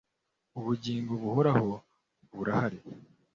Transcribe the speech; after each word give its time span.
ubugingo 0.57 1.11
buhoraho 1.21 1.71
burahari. 2.35 2.79